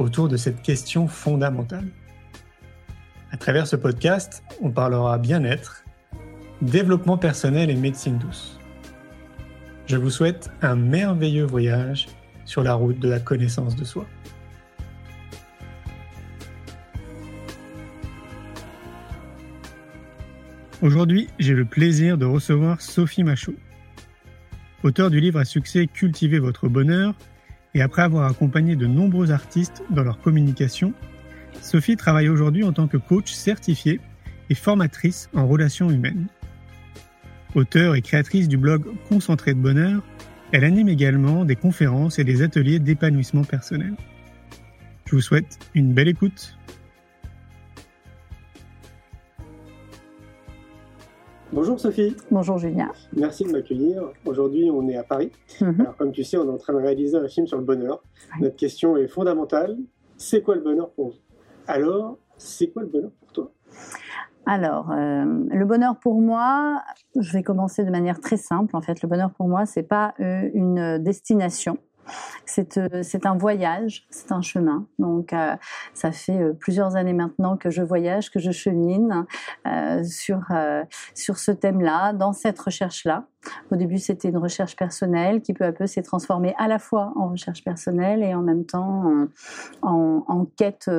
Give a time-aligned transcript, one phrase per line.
[0.00, 1.86] autour de cette question fondamentale.
[3.30, 5.84] À travers ce podcast, on parlera bien-être,
[6.62, 8.58] développement personnel et médecine douce.
[9.86, 12.08] Je vous souhaite un merveilleux voyage
[12.44, 14.06] sur la route de la connaissance de soi.
[20.82, 23.56] Aujourd'hui, j'ai le plaisir de recevoir Sophie Machaut.
[24.82, 27.14] Auteur du livre à succès Cultivez votre bonheur,
[27.74, 30.92] et après avoir accompagné de nombreux artistes dans leur communication,
[31.60, 34.00] Sophie travaille aujourd'hui en tant que coach certifié
[34.48, 36.26] et formatrice en relations humaines.
[37.54, 40.02] Auteure et créatrice du blog Concentré de bonheur,
[40.52, 43.94] elle anime également des conférences et des ateliers d'épanouissement personnel.
[45.06, 46.56] Je vous souhaite une belle écoute.
[51.52, 52.16] Bonjour Sophie.
[52.30, 52.92] Bonjour Julien.
[53.16, 54.04] Merci de m'accueillir.
[54.24, 55.32] Aujourd'hui, on est à Paris.
[55.60, 55.80] Mhm.
[55.80, 58.04] Alors, comme tu sais, on est en train de réaliser un film sur le bonheur.
[58.40, 59.76] Notre question est fondamentale.
[60.16, 61.18] C'est quoi le bonheur pour vous?
[61.66, 63.52] Alors, c'est quoi le bonheur pour toi?
[64.46, 66.82] Alors, euh, le bonheur pour moi,
[67.18, 68.76] je vais commencer de manière très simple.
[68.76, 71.78] En fait, le bonheur pour moi, c'est pas euh, une destination.
[72.58, 74.86] Euh, c'est un voyage, c'est un chemin.
[74.98, 75.56] Donc, euh,
[75.94, 79.26] ça fait euh, plusieurs années maintenant que je voyage, que je chemine
[80.04, 80.40] sur
[81.14, 83.26] sur ce thème-là, dans cette recherche-là.
[83.70, 87.12] Au début, c'était une recherche personnelle qui peu à peu s'est transformée à la fois
[87.16, 89.04] en recherche personnelle et en même temps
[89.82, 90.90] en, en, quête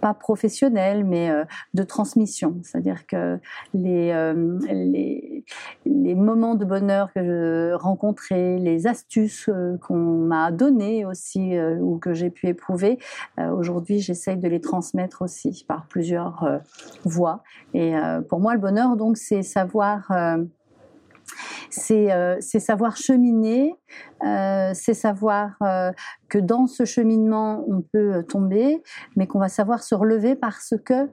[0.00, 1.30] pas professionnelle, mais
[1.74, 2.56] de transmission.
[2.62, 3.38] C'est-à-dire que
[3.74, 4.12] les,
[4.70, 5.44] les,
[5.84, 9.50] les moments de bonheur que je rencontrais, les astuces
[9.82, 12.98] qu'on m'a données aussi ou que j'ai pu éprouver,
[13.38, 16.60] aujourd'hui, j'essaye de les transmettre aussi par plusieurs
[17.04, 17.42] voies.
[17.72, 17.94] Et
[18.28, 20.10] pour moi, le bonheur, donc, c'est savoir
[21.70, 23.74] c'est savoir cheminer,
[24.24, 25.92] euh, c'est savoir euh,
[26.28, 28.82] que dans ce cheminement, on peut tomber,
[29.16, 31.10] mais qu'on va savoir se relever parce que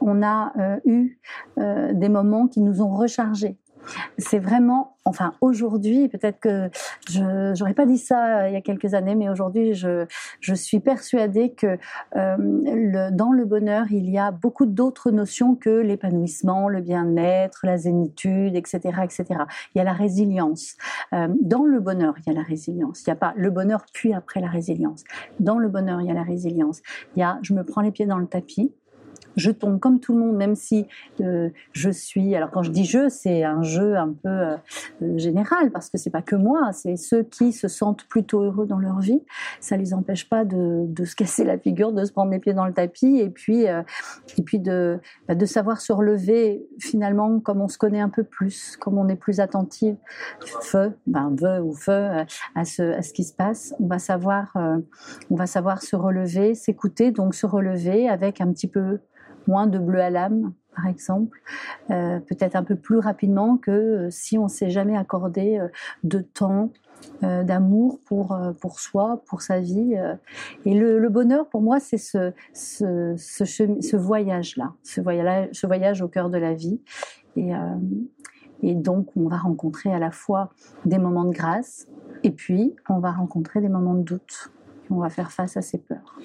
[0.00, 0.52] on a
[0.84, 1.18] eu
[1.56, 3.56] des moments qui nous ont rechargés.
[4.18, 6.70] C'est vraiment, enfin aujourd'hui, peut-être que
[7.08, 10.06] je n'aurais pas dit ça euh, il y a quelques années, mais aujourd'hui, je,
[10.40, 11.78] je suis persuadée que
[12.16, 17.60] euh, le, dans le bonheur, il y a beaucoup d'autres notions que l'épanouissement, le bien-être,
[17.64, 19.24] la zénitude, etc., etc.
[19.74, 20.76] Il y a la résilience.
[21.12, 23.02] Euh, dans le bonheur, il y a la résilience.
[23.02, 25.04] Il n'y a pas le bonheur puis après la résilience.
[25.40, 26.82] Dans le bonheur, il y a la résilience.
[27.16, 28.72] Il y a, je me prends les pieds dans le tapis
[29.36, 30.86] je tombe comme tout le monde, même si
[31.20, 32.34] euh, je suis.
[32.34, 34.56] Alors quand je dis je, c'est un jeu un peu euh,
[35.02, 38.66] euh, général parce que c'est pas que moi, c'est ceux qui se sentent plutôt heureux
[38.66, 39.22] dans leur vie.
[39.60, 42.54] Ça les empêche pas de, de, se casser la figure, de se prendre les pieds
[42.54, 47.60] dans le tapis et puis et puis de bah, de savoir se relever finalement comme
[47.60, 49.96] on se connaît un peu plus, comme on est plus attentif,
[50.60, 52.08] feu, ben feu ou feu
[52.54, 53.74] à ce à ce qui se passe.
[53.80, 54.56] On va savoir
[55.30, 58.98] on va savoir se relever, s'écouter, donc se relever avec un petit peu
[59.46, 61.40] moins de bleu à l'âme, par exemple,
[61.90, 65.68] euh, peut-être un peu plus rapidement que euh, si on s'est jamais accordé euh,
[66.02, 66.70] de temps,
[67.20, 69.94] d'amour pour pour soi, pour sa vie.
[70.64, 76.54] Et le, bonheur, pour moi, c'est ce ce, voyage-là, ce voyage, au cœur de la
[76.54, 76.80] vie.
[77.36, 77.52] Et,
[78.74, 80.48] donc, on va rencontrer à la fois
[80.86, 81.88] des moments de grâce,
[82.22, 84.50] et puis on va rencontrer des moments de doute
[84.90, 86.18] on va faire face à ces peurs.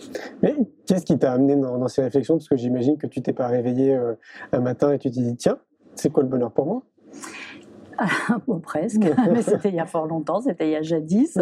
[0.89, 2.37] Qu'est-ce qui t'a amené dans, ces réflexions?
[2.37, 4.15] Parce que j'imagine que tu t'es pas réveillé euh,
[4.51, 5.59] un matin et tu t'es dit tiens,
[5.93, 6.81] c'est quoi le bonheur pour moi?
[8.47, 9.01] bon, presque,
[9.31, 11.37] mais c'était il y a fort longtemps, c'était il y a jadis.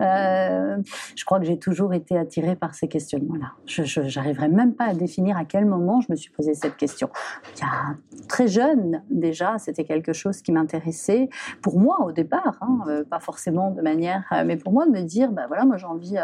[0.00, 0.76] Euh,
[1.16, 3.52] je crois que j'ai toujours été attirée par ces questionnements-là.
[3.66, 7.10] Je n'arriverai même pas à définir à quel moment je me suis posé cette question.
[7.56, 7.96] Il y a
[8.28, 11.28] très jeune déjà, c'était quelque chose qui m'intéressait.
[11.62, 14.90] Pour moi au départ, hein, euh, pas forcément de manière, euh, mais pour moi de
[14.90, 16.16] me dire, ben voilà, moi j'ai envie,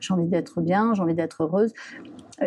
[0.00, 1.72] j'ai envie d'être bien, j'ai envie d'être heureuse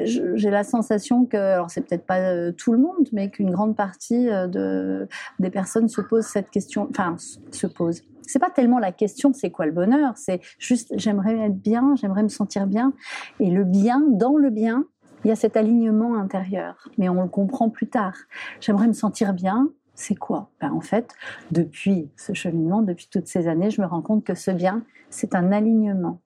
[0.03, 4.27] j'ai la sensation que, alors c'est peut-être pas tout le monde, mais qu'une grande partie
[4.27, 5.07] de,
[5.39, 7.15] des personnes se posent cette question, enfin
[7.51, 8.03] se posent.
[8.21, 12.21] C'est pas tellement la question, c'est quoi le bonheur, c'est juste j'aimerais être bien, j'aimerais
[12.21, 12.93] me sentir bien,
[13.39, 14.85] et le bien, dans le bien,
[15.23, 18.15] il y a cet alignement intérieur, mais on le comprend plus tard.
[18.61, 20.49] J'aimerais me sentir bien, c'est quoi?
[20.61, 21.13] Ben, En fait,
[21.51, 25.35] depuis ce cheminement, depuis toutes ces années, je me rends compte que ce bien, c'est
[25.35, 26.21] un alignement.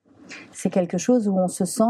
[0.52, 1.84] C'est quelque chose où on se sent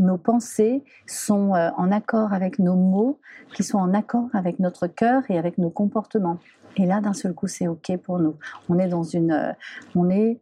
[0.00, 3.18] nos pensées sont euh, en accord avec nos mots,
[3.54, 6.38] qui sont en accord avec notre cœur et avec nos comportements.
[6.76, 8.36] Et là, d'un seul coup, c'est OK pour nous.
[8.68, 9.52] On est dans une, euh,
[9.94, 10.40] on est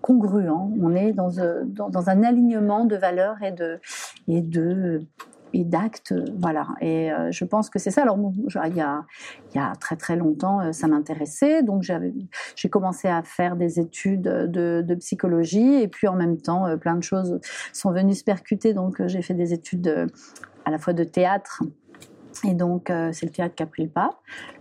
[0.00, 3.78] congruent, on est dans, euh, dans, dans, un alignement de valeurs et de,
[4.26, 5.06] et de,
[5.52, 6.68] et d'actes, voilà.
[6.80, 8.02] Et euh, je pense que c'est ça.
[8.02, 8.18] Alors,
[8.66, 13.80] il, y a, très très longtemps, euh, ça m'intéressait, donc j'ai commencé à faire des
[13.80, 17.40] études de, psychologie, et puis en même temps, euh, plein de choses
[17.72, 18.74] sont venues se percuter.
[18.74, 20.08] Donc, j'ai fait des études
[20.64, 21.62] à la fois de théâtre
[22.44, 24.20] et donc, euh, c'est le théâtre qui a pris le pas.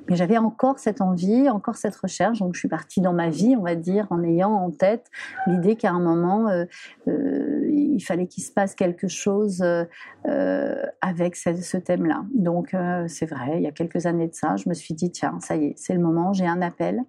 [0.10, 2.40] Mais j'avais encore cette envie, encore cette recherche.
[2.40, 5.08] Donc, je suis partie dans ma vie, on va dire, en ayant en tête
[5.48, 6.66] l'idée qu'à un moment, euh,
[7.08, 7.51] euh,
[7.94, 12.24] il fallait qu'il se passe quelque chose euh, avec ce, ce thème-là.
[12.34, 15.12] Donc, euh, c'est vrai, il y a quelques années de ça, je me suis dit,
[15.12, 17.02] tiens, ça y est, c'est le moment, j'ai un appel.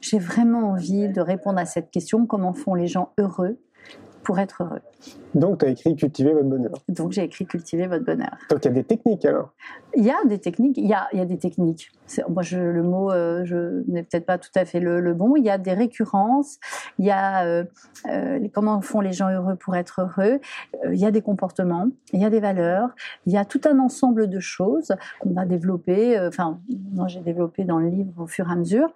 [0.00, 3.58] J'ai vraiment envie de répondre à cette question, comment font les gens heureux
[4.30, 4.80] pour être heureux.
[5.34, 6.72] Donc, tu as écrit Cultiver votre bonheur.
[6.88, 8.36] Donc, j'ai écrit Cultiver votre bonheur.
[8.48, 9.50] Donc, il y a des techniques alors?
[9.96, 10.76] Il y a des techniques.
[10.78, 11.90] Il y a, y a des techniques.
[12.28, 15.34] Moi, je, le mot, euh, je n'ai peut-être pas tout à fait le, le, bon.
[15.34, 16.58] Il y a des récurrences.
[16.98, 17.64] Il y a euh,
[18.08, 20.40] euh, comment font les gens heureux pour être heureux.
[20.84, 21.88] Euh, il y a des comportements.
[22.12, 22.90] Il y a des valeurs.
[23.26, 26.16] Il y a tout un ensemble de choses qu'on va développer.
[26.18, 26.60] Euh, enfin,
[26.92, 28.92] moi, j'ai développé dans le livre au fur et à mesure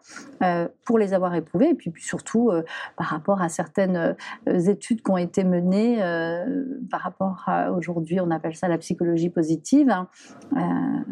[0.85, 1.71] pour les avoir éprouvés.
[1.71, 2.51] Et puis, puis surtout,
[2.97, 4.17] par rapport à certaines
[4.47, 9.31] études qui ont été menées euh, par rapport à aujourd'hui, on appelle ça la psychologie
[9.31, 10.09] positive, hein,
[10.53, 10.59] euh,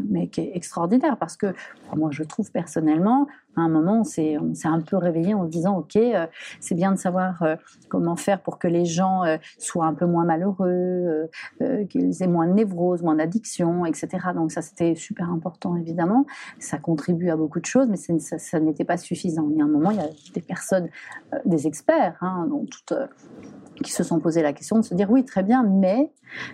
[0.08, 1.54] mais qui est extraordinaire parce que
[1.96, 3.26] moi, je trouve personnellement,
[3.56, 6.26] à un moment, on s'est un peu réveillé en se disant, ok, euh,
[6.60, 7.42] c'est bien de savoir
[7.88, 9.22] comment faire pour que les gens
[9.58, 11.28] soient un peu moins malheureux,
[11.88, 14.08] qu'ils aient moins de névrose, moins d'addiction, etc.
[14.34, 16.26] Donc ça, c'était super important, évidemment.
[16.58, 19.48] Ça contribue à beaucoup de choses, mais ça, n'était pas suffisant.
[19.50, 20.88] Il y a un moment, il y a des personnes,
[21.44, 22.94] des experts, hein, donc toutes
[23.82, 26.12] qui se sont posé la question de se dire oui très bien mais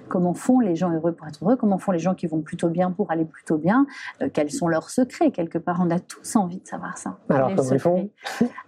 [0.08, 1.56] comment font les gens heureux pour être heureux?
[1.56, 3.86] Comment font les gens qui vont plutôt bien pour aller plutôt bien?
[4.22, 5.30] Euh, quels sont leurs secrets?
[5.30, 7.18] Quelque part on a tous envie de savoir ça.
[7.28, 8.10] Alors comment ils font?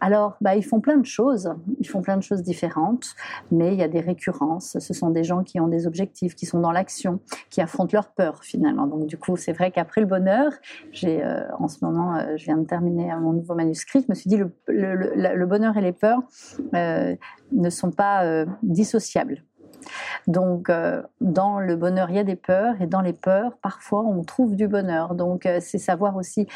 [0.01, 1.53] alors bah, ils font plein de choses.
[1.79, 3.15] Ils font plein de choses différentes
[3.51, 4.79] mais il y a des récurrences.
[4.79, 7.21] Ce sont des gens qui ont des objectifs qui sont dans l'action
[7.51, 8.87] qui affrontent leur peur finalement.
[8.87, 10.53] Donc du coup c'est vrai qu'après le bonheur
[10.93, 14.03] j'ai euh, en ce moment euh, je viens de terminer mon nouveau manuscrit.
[14.03, 16.21] Je me suis dit le, le, le, le bonheur et les peurs
[17.53, 19.45] ne sont pas euh, dissociables.
[20.27, 24.05] Donc, euh, dans le bonheur, il y a des peurs, et dans les peurs, parfois,
[24.05, 25.15] on trouve du bonheur.
[25.15, 26.47] Donc, euh, c'est savoir aussi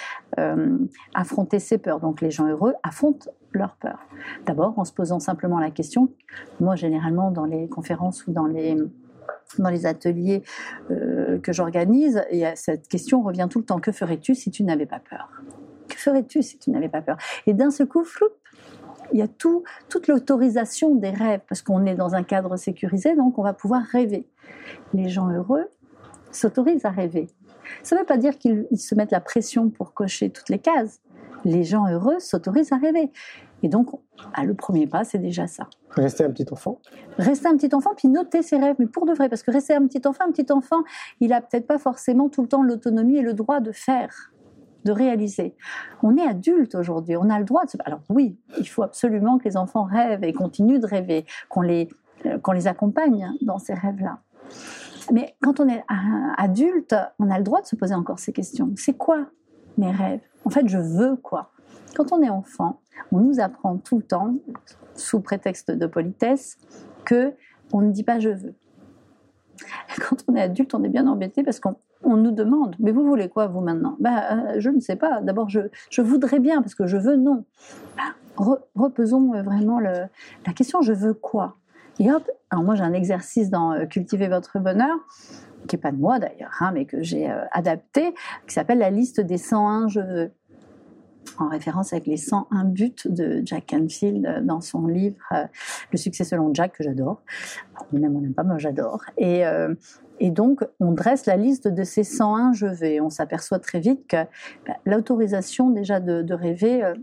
[1.14, 2.00] affronter ses peurs.
[2.00, 4.00] Donc, les gens heureux affrontent leurs peurs.
[4.46, 6.10] D'abord, en se posant simplement la question.
[6.60, 8.76] Moi, généralement, dans les conférences ou dans les
[9.58, 10.42] dans les ateliers
[10.88, 12.24] que j'organise,
[12.56, 13.78] cette question revient tout le temps.
[13.78, 15.30] Que ferais-tu si tu n'avais pas peur?
[15.88, 17.16] Que ferais-tu si tu n'avais pas peur?
[17.46, 18.30] Et d'un seul coup, floup,
[19.14, 23.14] il y a tout, toute l'autorisation des rêves, parce qu'on est dans un cadre sécurisé,
[23.14, 24.26] donc on va pouvoir rêver.
[24.92, 25.70] Les gens heureux
[26.32, 27.28] s'autorisent à rêver.
[27.84, 31.00] Ça ne veut pas dire qu'ils se mettent la pression pour cocher toutes les cases.
[31.44, 33.12] Les gens heureux s'autorisent à rêver.
[33.62, 33.88] Et donc,
[34.42, 35.68] le premier pas, c'est déjà ça.
[35.90, 36.80] Rester un petit enfant.
[37.16, 39.74] Rester un petit enfant, puis noter ses rêves, mais pour de vrai, parce que rester
[39.74, 40.82] un petit enfant, un petit enfant,
[41.20, 44.33] il a peut-être pas forcément tout le temps l'autonomie et le droit de faire
[44.84, 45.56] de réaliser.
[46.02, 47.76] On est adulte aujourd'hui, on a le droit de se...
[47.84, 51.88] Alors oui, il faut absolument que les enfants rêvent et continuent de rêver, qu'on les,
[52.26, 54.18] euh, qu'on les accompagne dans ces rêves-là.
[55.12, 55.84] Mais quand on est
[56.38, 58.72] adulte, on a le droit de se poser encore ces questions.
[58.76, 59.26] C'est quoi
[59.76, 60.20] mes rêves?
[60.44, 61.50] En fait, je veux quoi?
[61.94, 62.80] Quand on est enfant,
[63.12, 64.34] on nous apprend tout le temps,
[64.94, 66.58] sous prétexte de politesse,
[67.04, 67.34] que
[67.72, 68.54] on ne dit pas je veux.
[70.08, 73.04] Quand on est adulte, on est bien embêté parce qu'on on nous demande, mais vous
[73.04, 73.96] voulez quoi vous maintenant?
[74.00, 75.20] Ben, euh, Je ne sais pas.
[75.20, 77.44] D'abord, je, je, voudrais bien parce que je veux non.
[77.96, 80.06] Ben, re, repesons vraiment le,
[80.46, 81.56] la question, je veux quoi?
[82.00, 84.96] Et hop, alors moi j'ai un exercice dans euh, Cultiver votre bonheur,
[85.68, 88.14] qui n'est pas de moi d'ailleurs, hein, mais que j'ai euh, adapté,
[88.46, 90.32] qui s'appelle la liste des 101 je veux
[91.38, 95.44] en référence avec les 101 buts de Jack Canfield dans son livre euh,
[95.92, 97.22] Le succès selon Jack, que j'adore.
[97.92, 99.02] On aime, on n'aime pas, moi j'adore.
[99.16, 99.74] Et, euh,
[100.20, 102.84] et donc, on dresse la liste de ces 101 je.
[102.84, 104.24] Et on s'aperçoit très vite que
[104.66, 106.94] bah, l'autorisation déjà de, rêver, euh,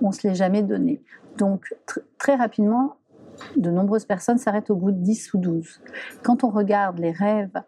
[0.00, 1.02] on ne se l'est jamais donnée.
[1.38, 2.96] Donc, tr très rapidement,
[3.56, 5.80] de nombreuses personnes s'arrêtent au bout de 10 ou 12.
[6.22, 7.60] Quand on regarde les rêves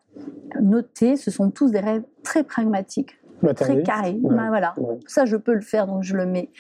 [0.61, 3.19] notés, ce sont tous des rêves très pragmatiques,
[3.55, 4.19] très carré.
[4.23, 4.35] Ouais.
[4.35, 4.75] Ben voilà.
[4.77, 4.99] Ouais.
[5.07, 6.51] Ça, je peux le faire, donc je le mets.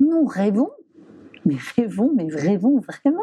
[0.00, 0.70] Nous rêvons,
[1.44, 3.20] mais rêvons, mais rêvons vraiment.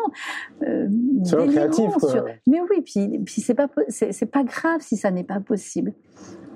[0.63, 0.87] Euh,
[1.23, 2.09] sur créatif, quoi.
[2.09, 2.25] Sur...
[2.47, 5.93] Mais oui, puis, puis c'est pas, c'est pas grave si ça n'est pas possible.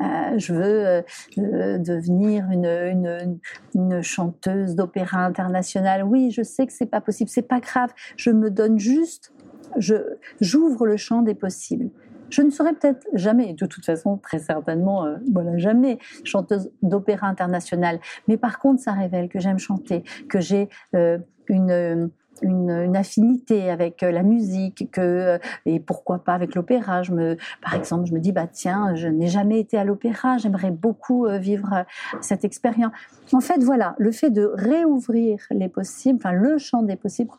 [0.02, 3.40] Euh, je veux euh, devenir une, une,
[3.74, 6.04] une chanteuse d'opéra international.
[6.04, 7.92] Oui, je sais que c'est pas possible, c'est pas grave.
[8.18, 9.32] Je me donne juste
[9.78, 9.96] je
[10.42, 11.90] j'ouvre le champ des possibles.
[12.30, 17.28] Je ne serai peut-être jamais, de toute façon très certainement, euh, voilà jamais chanteuse d'opéra
[17.28, 18.00] internationale.
[18.28, 21.18] Mais par contre, ça révèle que j'aime chanter, que j'ai euh,
[21.48, 22.10] une
[22.42, 27.04] une, une, affinité avec euh, la musique que euh, et pourquoi pas avec l'opéra.
[27.04, 30.38] Je me par exemple je me dis bah tiens je n'ai jamais été à l'opéra.
[30.38, 31.86] J'aimerais beaucoup euh, vivre
[32.22, 32.92] cette expérience.
[33.32, 37.32] En fait voilà le fait de réouvrir les possibles enfin le champ des possibles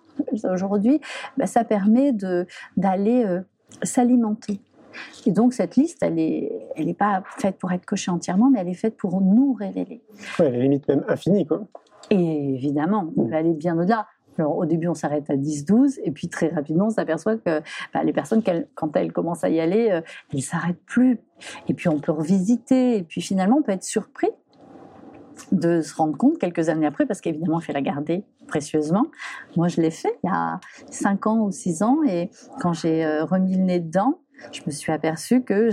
[0.45, 1.01] aujourd'hui
[1.37, 3.25] bah, ça permet de d'aller
[3.83, 4.61] s'alimenter
[5.27, 8.61] et donc cette liste, elle est, elle n'est pas faite pour être cochée entièrement, mais
[8.61, 10.03] elle est faite pour nous révéler.
[10.39, 11.67] Ouais, elle est limite même infinie, quoi.
[12.11, 14.07] Et évidemment, on peut aller bien au-delà.
[14.39, 17.63] Alors, au début, on s'arrête à 10-12, et puis très rapidement, on s'aperçoit que
[17.95, 18.43] bah, les personnes,
[18.75, 21.19] quand elles commencent à y aller, euh, elles s'arrêtent plus.
[21.69, 24.31] Et puis, on peut revisiter, et puis finalement, on peut être surpris
[25.53, 29.07] de se rendre compte quelques années après, parce qu'évidemment, il fait la garder précieusement.
[29.57, 30.61] Moi, je l'ai fait il y a
[30.91, 34.21] 5 ans ou 6 ans, et quand j'ai euh, remis le nez dedans,
[34.53, 35.71] je me suis aperçue que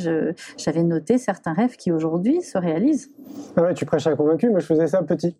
[0.58, 3.12] j'avais noté certains rêves qui aujourd'hui se réalisent.
[3.56, 5.36] Ah ouais, tu prêches à convaincu, moi je faisais ça petit.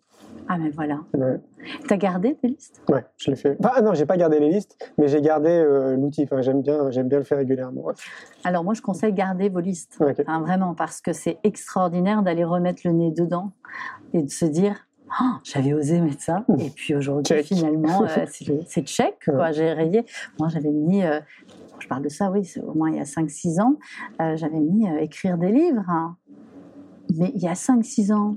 [0.48, 1.00] Ah mais voilà.
[1.14, 1.40] Ouais.
[1.88, 2.82] T'as gardé tes listes?
[2.90, 3.56] Ouais, je l'ai fait.
[3.64, 6.24] Ah non, j'ai pas gardé les listes, mais j'ai gardé euh, l'outil.
[6.24, 7.86] Enfin, j'aime bien, j'aime bien le faire régulièrement.
[8.44, 12.92] Alors moi, je conseille garder vos listes, vraiment, parce que c'est extraordinaire d'aller remettre le
[12.92, 13.52] nez dedans
[14.12, 14.86] et de se dire.
[15.20, 18.24] Oh, j'avais osé mettre ça, et puis aujourd'hui, finalement, euh,
[18.66, 19.14] c'est check.
[19.24, 19.52] Quoi.
[19.52, 20.04] J'ai rayé.
[20.40, 21.20] Moi, j'avais mis euh,
[21.78, 23.76] je parle de ça, oui, au moins il y a 5-6 ans,
[24.20, 25.84] euh, j'avais mis euh, écrire des livres.
[25.88, 26.16] Hein.
[27.16, 28.36] Mais il y a 5-6 ans,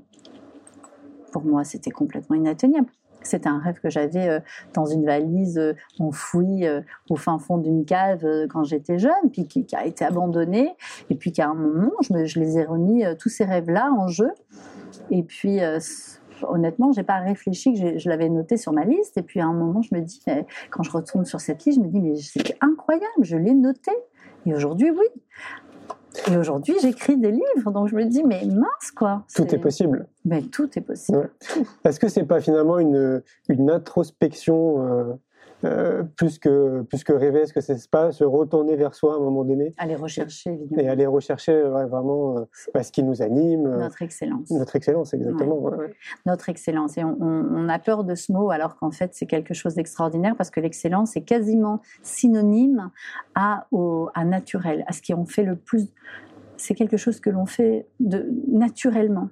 [1.32, 2.90] pour moi, c'était complètement inatteignable.
[3.24, 4.40] C'était un rêve que j'avais euh,
[4.74, 5.62] dans une valise
[6.00, 6.66] enfouie
[7.10, 10.76] au fin fond d'une cave quand j'étais jeune, puis qui, a été abandonnée.
[11.10, 14.32] Et puis qu'à un moment, je, je, les ai remis, tous ces rêves-là, en jeu.
[15.12, 15.60] Et puis,
[16.44, 19.18] honnêtement, j'ai pas réfléchi que je l'avais noté sur ma liste.
[19.18, 20.22] Et puis à un moment, je me dis,
[20.70, 23.92] quand je retourne sur cette liste, je me dis, mais c'est incroyable, je l'ai noté.
[24.46, 25.06] Et aujourd'hui, oui.
[26.32, 29.24] Et aujourd'hui, j'écris des livres, donc je me dis, mais mince, quoi.
[29.36, 30.08] Tout est possible.
[30.26, 31.30] Mais tout est possible.
[31.84, 35.14] Est-ce que c'est pas finalement une, une introspection euh,
[35.64, 39.18] euh, plus que plus que rêver, est-ce que c'est pas se retourner vers soi à
[39.18, 40.82] un moment donné Aller rechercher évidemment.
[40.82, 43.66] Et aller rechercher vraiment euh, ce qui nous anime.
[43.66, 44.52] Euh, notre excellence.
[44.52, 45.72] Notre excellence, exactement.
[46.26, 46.98] Notre excellence.
[46.98, 50.36] Et on, on, a peur de ce mot alors qu'en fait c'est quelque chose d'extraordinaire
[50.36, 52.92] parce que l'excellence est quasiment synonyme
[53.34, 55.88] à au, à naturel, à ce qui en fait le plus.
[56.58, 59.30] C'est quelque chose que l'on fait de naturellement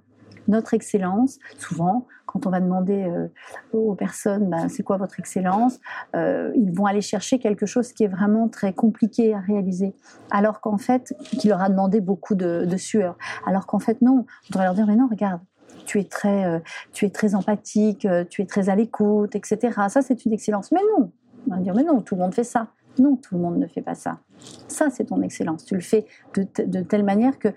[0.47, 1.39] notre excellence.
[1.57, 3.27] Souvent, quand on va demander euh,
[3.71, 5.79] aux personnes, ben, c'est quoi votre excellence,
[6.17, 9.93] euh, ils vont aller chercher quelque chose qui est vraiment très compliqué à réaliser,
[10.31, 13.17] alors qu'en fait, qui leur a demandé beaucoup de, sueur.
[13.45, 15.39] Alors qu'en fait, non, on devrait leur dire, mais non, regarde,
[15.85, 16.59] tu es très, euh,
[16.91, 19.79] tu es très empathique, tu es très à l'écoute, etc.
[19.87, 20.73] Ça, c'est une excellence.
[20.73, 21.13] Mais non,
[21.49, 22.67] on va dire, mais non, tout le monde fait ça.
[22.99, 24.19] Non, tout le monde ne fait pas ça.
[24.67, 25.63] Ça, c'est ton excellence.
[25.63, 27.49] Tu le fais de, telle manière que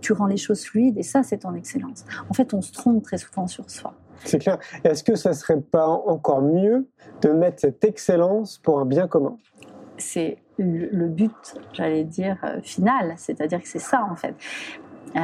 [0.00, 2.04] tu rends les choses fluides et ça, c'est ton excellence.
[2.28, 3.94] En fait, on se trompe très souvent sur soi.
[4.24, 4.58] C'est clair.
[4.84, 6.88] Est-ce que ça serait pas encore mieux
[7.22, 9.36] de mettre cette excellence pour un bien commun?
[9.98, 13.14] C'est le, but, j'allais dire, euh, final.
[13.16, 14.34] C'est-à-dire que c'est ça, en fait.
[15.16, 15.20] Euh,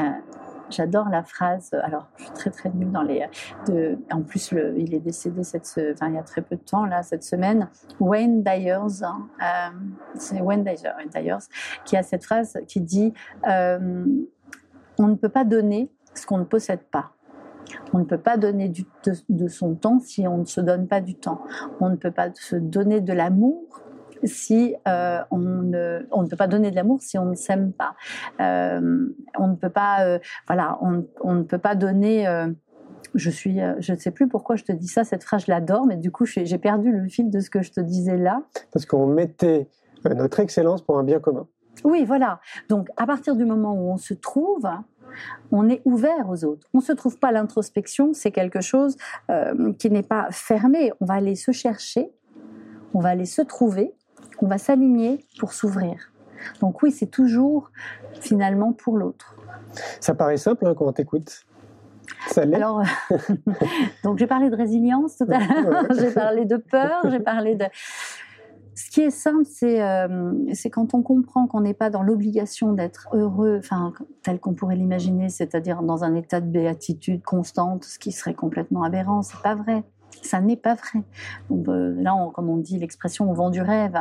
[0.69, 1.71] J'adore la phrase.
[1.83, 3.27] Alors, je suis très très nulle dans les.
[3.69, 6.87] De, en plus, il est décédé cette, enfin, il y a très peu de temps
[6.87, 7.69] là cette semaine.
[8.01, 9.77] Wayne Dyers, hein, euh,
[10.15, 11.39] c'est Wayne Dyers,
[11.85, 13.13] qui a cette phrase qui dit
[13.49, 14.05] euh,
[14.99, 17.13] "On ne peut pas donner ce qu'on ne possède pas."
[17.93, 20.87] On ne peut pas donner du, de, de, son temps si on ne se donne
[20.87, 21.41] pas du temps.
[21.81, 23.83] On ne peut pas se donner de l'amour
[24.25, 27.73] si euh, on, ne, on, ne, peut pas donner de l'amour si on ne s'aime
[27.73, 27.95] pas.
[28.41, 29.09] Euh,
[29.39, 32.27] on ne peut pas, euh, voilà, on, on, ne peut pas donner.
[33.15, 35.05] je suis, je ne sais plus pourquoi je te dis ça.
[35.05, 37.73] Cette phrase, je l'adore, mais du coup, j'ai perdu le fil de ce que je
[37.73, 38.43] te disais là.
[38.73, 39.69] Parce qu'on mettait
[40.05, 41.47] notre excellence pour un bien commun.
[41.85, 42.41] Oui, voilà.
[42.69, 44.67] Donc, à partir du moment où on se trouve,
[45.53, 46.67] on est ouvert aux autres.
[46.75, 48.97] On ne se trouve pas l'introspection, c'est quelque chose
[49.79, 50.93] qui n'est pas fermé.
[51.01, 52.11] On va aller se chercher,
[52.95, 53.95] on va aller se trouver,
[54.41, 56.13] on va s'aligner pour s'ouvrir.
[56.61, 57.71] Donc oui, c'est toujours
[58.21, 59.37] finalement pour l'autre.
[60.01, 61.47] Ça paraît simple hein, quand on t'écoute.
[62.37, 62.83] Alors,
[64.05, 67.65] donc j'ai parlé de résilience tout à l'heure, j'ai parlé de peur, j'ai parlé de.
[68.77, 70.35] Ce qui est simple, c'est euh,
[70.71, 75.31] quand on comprend qu'on n'est pas dans l'obligation d'être heureux, enfin tel qu'on pourrait l'imaginer,
[75.31, 79.23] c'est-à-dire dans un état de béatitude constante, ce qui serait complètement aberrant.
[79.23, 79.83] C'est pas vrai.
[80.21, 81.03] Ça n'est pas vrai.
[81.51, 83.97] Euh, là, comme on dit l'expression, on vend du rêve.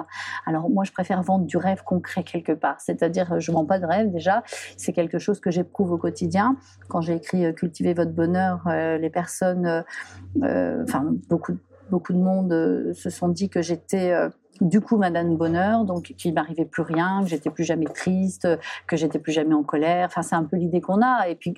[0.46, 2.82] Alors moi, je préfère vendre du rêve concret quelque part.
[2.82, 4.44] C'est-à-dire, je vends pas de rêve déjà.
[4.76, 6.58] C'est quelque chose que j'éprouve au quotidien.
[6.90, 9.86] Quand j'ai écrit euh, Cultiver votre bonheur, euh, les personnes,
[10.44, 11.54] enfin beaucoup,
[11.90, 14.14] beaucoup de monde se sont dit que j'étais
[14.62, 18.48] du coup Madame Bonheur, donc qu'il m'arrivait plus rien, que j'étais plus jamais triste,
[18.88, 20.08] que j'étais plus jamais en colère.
[20.08, 21.28] Enfin, c'est un peu l'idée qu'on a.
[21.28, 21.54] Et puis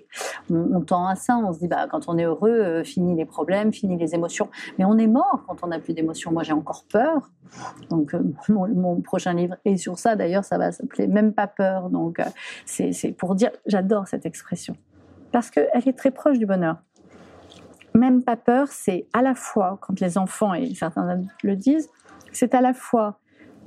[0.49, 3.25] on, tend à ça, on se dit bah quand on est heureux, euh, fini les
[3.25, 4.49] problèmes, fini les émotions.
[4.77, 6.31] Mais on est mort quand on n'a plus d'émotions.
[6.31, 7.29] Moi, j'ai encore peur.
[7.89, 10.15] Donc euh, mon, mon, prochain livre est sur ça.
[10.15, 11.89] D'ailleurs, ça va s'appeler même pas peur.
[11.89, 12.25] Donc euh,
[12.65, 14.75] c'est pour dire, j'adore cette expression
[15.31, 16.77] parce qu'elle est très proche du bonheur
[17.97, 21.89] même pas peur, c'est à la fois, quand les enfants et certains le disent,
[22.37, 23.19] c'est à la fois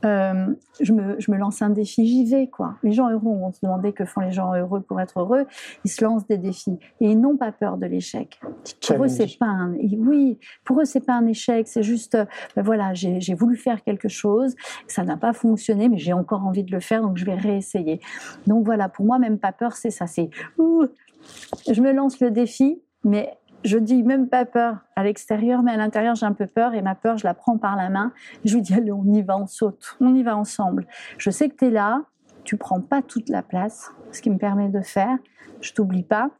[0.05, 0.47] euh,
[0.81, 2.77] je, me, je, me, lance un défi, j'y vais quoi.
[2.83, 5.47] Les gens heureux, on se demandait que font les gens heureux pour être heureux.
[5.85, 8.41] Ils se lancent des défis et ils n'ont pas peur de l'échec.
[8.87, 12.17] Pour eux, c'est pas un, oui, pour eux c'est pas un échec, c'est juste,
[12.57, 14.55] ben voilà, j'ai voulu faire quelque chose,
[14.87, 18.01] ça n'a pas fonctionné, mais j'ai encore envie de le faire, donc je vais réessayer.
[18.47, 22.81] Donc voilà, pour moi même pas peur, c'est ça, c'est, je me lance le défi,
[23.05, 26.75] mais je dis même pas peur à l'extérieur, mais à l'intérieur, j'ai un peu peur
[26.75, 28.13] et ma peur, je la prends par la main.
[28.45, 30.87] Je lui dis, allez, on y va, on saute, on y va ensemble.
[31.19, 32.03] Je sais que tu es là,
[32.45, 35.17] tu prends pas toute la place, ce qui me permet de faire.
[35.61, 36.31] Je t'oublie pas.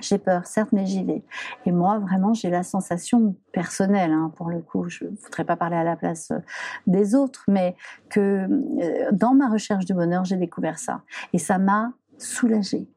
[0.00, 1.22] J'ai peur, certes, mais j'y vais.
[1.66, 5.56] Et moi, vraiment, j'ai la sensation personnelle, hein, pour le coup, je ne voudrais pas
[5.56, 6.38] parler à la place euh,
[6.86, 7.76] des autres, mais
[8.08, 11.02] que euh, dans ma recherche du bonheur, j'ai découvert ça.
[11.34, 12.88] Et ça m'a soulagée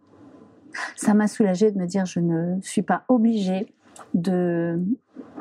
[0.95, 3.73] ça m'a soulagée de me dire je ne suis pas obligée
[4.13, 4.79] de,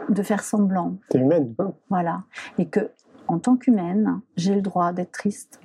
[0.09, 0.97] de faire semblant.
[1.09, 1.55] T'es humaine.
[1.59, 1.73] Hein.
[1.89, 2.23] voilà.
[2.59, 2.91] Et que,
[3.29, 5.61] en tant qu'humaine, j'ai le droit d'être triste.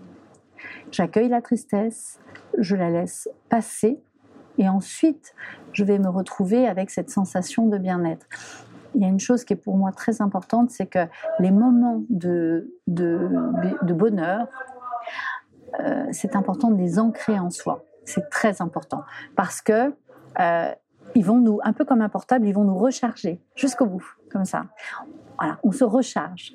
[0.92, 2.20] J'accueille la tristesse,
[2.58, 4.00] je la laisse passer,
[4.58, 5.36] et ensuite,
[5.72, 8.26] je vais me retrouver avec cette sensation de bien-être.
[8.96, 11.08] Il y a une chose qui est pour moi très importante, c'est que
[11.40, 13.30] les moments de, de,
[13.84, 14.48] de bonheur,
[15.80, 17.84] euh, c'est important de les ancrer en soi.
[18.08, 19.04] C'est très important
[19.36, 19.94] parce que
[20.40, 20.72] euh,
[21.24, 24.66] vont nous, un peu comme un portable, ils vont nous recharger jusqu'au bout, comme ça.
[25.38, 26.54] Voilà, on se recharge.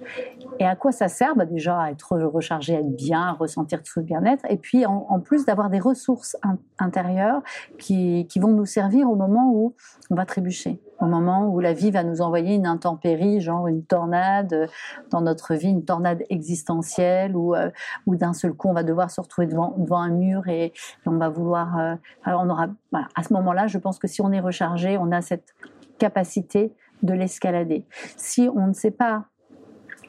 [0.59, 1.35] Et à quoi ça sert?
[1.37, 4.45] Bah Déjà à être rechargé, à être bien, à ressentir tout ce bien-être.
[4.51, 7.43] Et puis en, plus d'avoir des ressources in intérieures
[7.79, 9.75] qui, vont nous servir au moment où
[10.11, 13.85] on va trébucher, au moment où la vie va nous envoyer une intempérie, genre une
[13.85, 14.67] tornade euh,
[15.11, 17.71] dans notre vie, une tornade existentielle, où, euh,
[18.07, 20.73] où d'un seul coup on va devoir se retrouver devant, un mur et, et
[21.07, 21.79] on va vouloir.
[21.79, 24.99] Euh, alors on aura, voilà, à ce moment-là, je pense que si on est rechargé,
[24.99, 25.55] on a cette
[25.99, 27.85] capacité de l'escalader.
[28.17, 29.27] Si on ne sait pas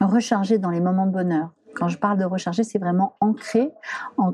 [0.00, 3.72] recharger dans les moments de bonheur, quand je parle de recharger, c'est vraiment ancrer.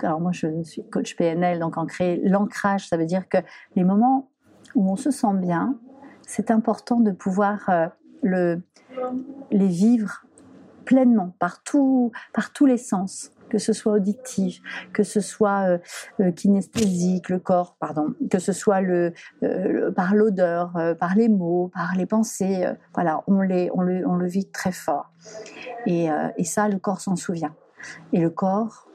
[0.02, 3.38] Alors moi, je suis coach PNL, donc ancrer, l'ancrage, ça veut dire que
[3.76, 4.30] les moments
[4.74, 5.78] où on se sent bien,
[6.22, 7.86] c'est important de pouvoir euh,
[8.22, 8.62] le,
[9.50, 10.24] les vivre
[10.84, 15.78] pleinement par, tout, par tous les sens que ce soit auditif, que ce soit euh,
[16.20, 21.70] euh, kinesthésique, le corps, pardon, que ce soit le, euh, par l'odeur, par les mots,
[21.74, 22.64] par les pensées.
[22.94, 25.12] Voilà, on, les, on, le, on le vit très fort.
[25.86, 27.54] Et, et ça, le corps s'en souvient.
[28.12, 28.86] Et le corps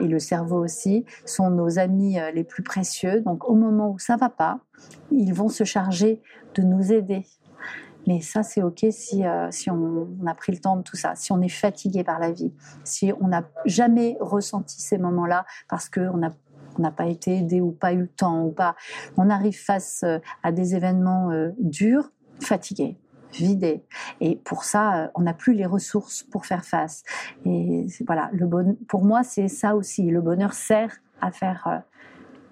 [0.00, 3.20] et le cerveau aussi sont nos amis les plus précieux.
[3.20, 4.60] Donc, au moment où ça va pas,
[5.10, 6.20] ils vont se charger
[6.54, 7.24] de nous aider
[8.06, 10.96] mais ça, c'est OK si, euh, si on, on, a pris le temps de tout
[10.96, 12.52] ça, si on est fatigué par la vie,
[12.84, 16.32] si on n'a jamais ressenti ces moments-là parce qu'on n'a
[16.78, 18.76] on n'a pas été aidé ou pas eu le temps ou pas.
[19.16, 22.96] On arrive face euh, à des événements euh, durs, fatigués
[23.32, 23.84] vidé.
[24.20, 27.02] Et pour ça, on n'a plus les ressources pour faire face.
[27.44, 30.04] Et voilà, le bon, pour moi, c'est ça aussi.
[30.10, 31.82] Le bonheur sert à faire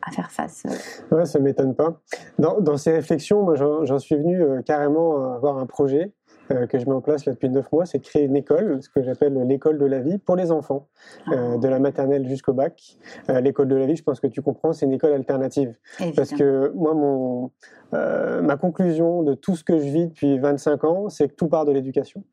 [0.07, 0.65] à faire face.
[1.11, 2.01] Ouais, ça m'étonne pas.
[2.39, 6.13] Dans, dans, ces réflexions, moi, j'en suis venu euh, carrément avoir un projet
[6.51, 8.83] euh, que je mets en place là depuis neuf mois, c'est de créer une école,
[8.83, 10.89] ce que j'appelle l'école de la vie pour les enfants,
[11.33, 12.99] euh, de la maternelle jusqu'au bac.
[13.31, 15.75] Euh, l'école de la vie, je pense que tu comprends, c'est une école alternative.
[16.01, 16.15] Évidemment.
[16.17, 17.51] Parce que moi, mon,
[17.95, 21.49] euh, ma conclusion de tout ce que je vis depuis 25 ans, c'est que tout
[21.49, 22.25] part de l'éducation.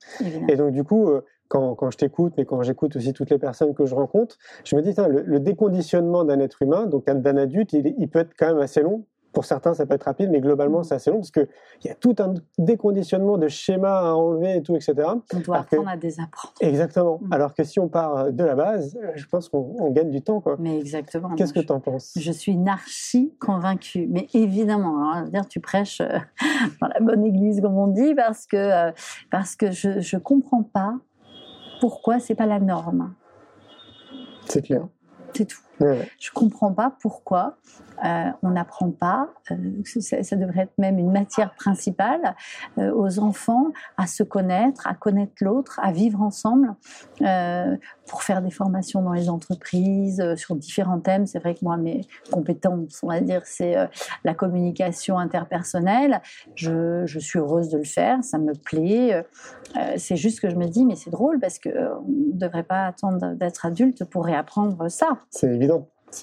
[0.48, 1.22] Et donc, du coup, euh,
[1.52, 4.74] quand, quand, je t'écoute, mais quand j'écoute aussi toutes les personnes que je rencontre, je
[4.78, 8.32] me dis, le, le déconditionnement d'un être humain, donc d'un adulte, il, il peut être
[8.40, 11.18] quand même assez long pour certains, ça peut être rapide, mais globalement, c'est assez long
[11.18, 11.48] parce qu'il
[11.86, 14.94] y a tout un déconditionnement de schémas à enlever et tout, etc.
[15.34, 15.90] On doit Alors apprendre que...
[15.90, 16.54] à désapprendre.
[16.60, 17.20] Exactement.
[17.22, 17.34] Mmh.
[17.34, 20.42] Alors que si on part de la base, je pense qu'on gagne du temps.
[20.42, 20.58] Quoi.
[20.60, 21.36] Mais exactement.
[21.36, 22.14] Qu'est-ce que tu en penses?
[22.18, 24.08] Je suis une archi convaincue.
[24.10, 26.18] Mais évidemment, hein, dire, tu prêches euh,
[26.82, 28.92] dans la bonne église, comme on dit, parce que, euh,
[29.30, 30.96] parce que je ne comprends pas
[31.82, 33.16] pourquoi c'est pas la norme.
[34.46, 34.88] C'est clair.
[35.34, 35.60] C'est tout.
[35.82, 36.10] Ouais.
[36.20, 37.58] Je comprends pas pourquoi
[38.04, 42.36] euh, on n'apprend pas, euh, ça, ça devrait être même une matière principale,
[42.78, 43.68] euh, aux enfants
[43.98, 46.74] à se connaître, à connaître l'autre, à vivre ensemble,
[48.08, 51.26] pour faire des formations dans les entreprises sur différents thèmes.
[51.28, 53.76] C'est vrai que moi, mes compétences, on va dire, c'est
[54.24, 56.22] la communication interpersonnelle.
[56.56, 59.24] Je, je suis heureuse de le faire, ça me plaît.
[59.98, 62.64] C'est juste que je me dis, mais c'est drôle parce que euh, on ne devrait
[62.64, 65.18] pas attendre d'être adulte pour réapprendre ça.
[65.30, 65.71] C'est évident.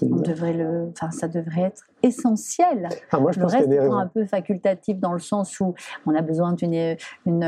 [0.02, 0.20] On évident.
[0.22, 2.90] devrait le, enfin, ça devrait être essentiel.
[3.10, 3.94] Ah, moi, je Le pense reste raisons.
[3.96, 7.42] un peu facultatif dans le sens où on a besoin d'une une,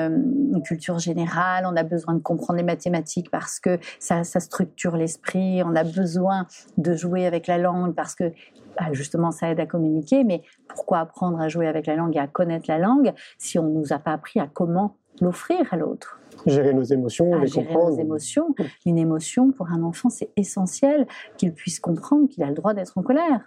[0.54, 4.96] une culture générale, on a besoin de comprendre les mathématiques parce que ça, ça structure
[4.96, 6.46] l'esprit, on a besoin
[6.78, 8.32] de jouer avec la langue parce que
[8.78, 10.24] bah, justement ça aide à communiquer.
[10.24, 13.64] Mais pourquoi apprendre à jouer avec la langue et à connaître la langue si on
[13.68, 16.18] nous a pas appris à comment l'offrir à l'autre?
[16.46, 17.90] Gérer nos émotions, à les gérer comprendre.
[17.96, 18.54] nos émotions.
[18.86, 22.96] Une émotion, pour un enfant, c'est essentiel qu'il puisse comprendre qu'il a le droit d'être
[22.96, 23.40] en colère,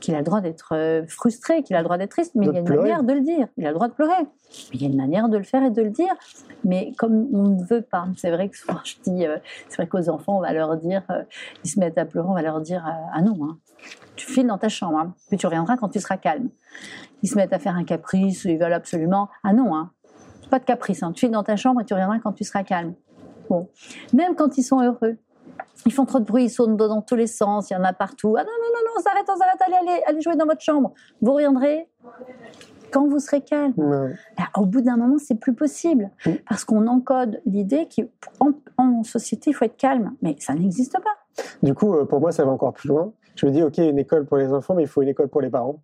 [0.00, 2.50] qu'il a le droit d'être euh, frustré, qu'il a le droit d'être triste, mais De
[2.52, 2.82] il y a une pleurer.
[2.82, 3.48] manière de le dire.
[3.56, 4.12] Il a le droit de pleurer.
[4.20, 6.14] Mais il y a une manière de le faire et de le dire.
[6.64, 9.86] Mais comme on ne veut pas, c'est vrai que souvent je dis, euh, c'est vrai
[9.86, 11.22] qu'aux enfants, on va leur dire, euh,
[11.64, 13.58] ils se mettent à pleurer, on va leur dire, euh, ah non, hein,
[14.16, 16.48] tu files dans ta chambre, hein, puis tu reviendras quand tu seras calme.
[17.22, 19.90] Ils se mettent à faire un caprice, ils veulent absolument, ah non, hein,
[20.50, 21.12] pas de caprice, hein.
[21.12, 22.94] tu files dans ta chambre et tu reviendras quand tu seras calme.
[23.48, 23.68] Bon,
[24.12, 25.16] même quand ils sont heureux,
[25.84, 27.92] ils font trop de bruit, ils sautent dans tous les sens, il y en a
[27.92, 28.36] partout.
[28.36, 30.92] Ah non, non, non, non, s'arrête, on s'arrête, allez, allez, allez jouer dans votre chambre.
[31.20, 31.88] Vous reviendrez
[32.90, 33.74] quand vous serez calme.
[33.76, 34.14] Ouais.
[34.38, 36.10] Là, au bout d'un moment, c'est plus possible.
[36.24, 36.30] Mm.
[36.48, 40.14] Parce qu'on encode l'idée qu'en en société, il faut être calme.
[40.22, 41.44] Mais ça n'existe pas.
[41.62, 43.12] Du coup, euh, pour moi, ça va encore plus loin.
[43.34, 45.40] Je me dis, OK, une école pour les enfants, mais il faut une école pour
[45.40, 45.82] les parents.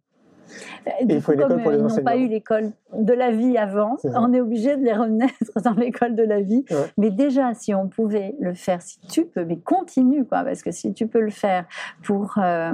[1.01, 2.27] Et du il faut coup, une école comme pour les euh, ils n'ont pas eu
[2.29, 5.33] l'école de la vie avant, on est obligé de les remettre
[5.65, 6.65] dans l'école de la vie.
[6.71, 6.77] Ouais.
[6.99, 10.71] Mais déjà, si on pouvait le faire, si tu peux, mais continue, quoi, parce que
[10.71, 11.65] si tu peux le faire
[12.03, 12.73] pour, euh,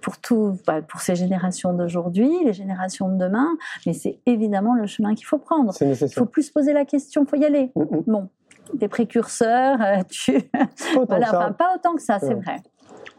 [0.00, 3.48] pour, tout, bah, pour ces générations d'aujourd'hui, les générations de demain,
[3.86, 5.72] mais c'est évidemment le chemin qu'il faut prendre.
[5.80, 7.70] Il faut plus se poser la question, il faut y aller.
[7.74, 8.02] Mm, mm.
[8.06, 8.28] Bon,
[8.74, 10.32] des précurseurs, euh, tu...
[10.52, 10.60] Pas
[10.94, 11.38] autant Voilà, que ça.
[11.38, 12.34] enfin, pas autant que ça, c'est Ouais.
[12.34, 12.56] vrai.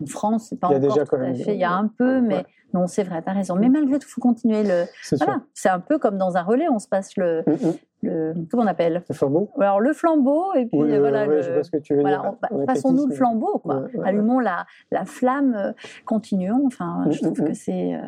[0.01, 1.53] En France, c'est pas Il y a encore déjà tout quand même- fait.
[1.53, 2.45] Il y a un peu, mais Ouais.
[2.73, 3.55] Non, c'est vrai, t'as raison.
[3.55, 4.85] Mais malgré tout, il faut continuer le.
[5.17, 7.73] Voilà, c'est un peu comme dans un relais, on se passe le, Mm, mm.
[8.03, 9.03] le comment on appelle?
[9.07, 11.27] C'est flambeau Alors le flambeau et puis Oui, euh, voilà.
[11.27, 12.31] ouais, le- je vois ce que tu veux voilà, dire.
[12.51, 13.75] on- bah, passons-nous le flambeau, quoi.
[13.81, 15.71] Ouais, ouais, Allumons la, la flamme, euh,
[16.05, 16.63] continuons.
[16.67, 17.55] Enfin, je Mm, trouve mm, que mm.
[17.55, 17.95] c'est.
[17.95, 18.01] euh,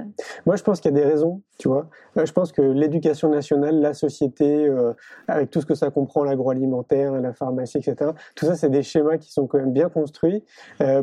[0.45, 1.89] Moi, je pense qu'il y a des raisons, tu vois.
[2.17, 4.93] Euh, Je pense que l'éducation nationale, la société, euh,
[5.27, 9.17] avec tout ce que ça comprend, l'agroalimentaire, la pharmacie, etc., tout ça, c'est des schémas
[9.17, 10.43] qui sont quand même bien construits